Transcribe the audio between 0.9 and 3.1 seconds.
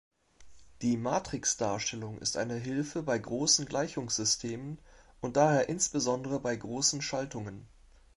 Matrixdarstellung ist eine Hilfe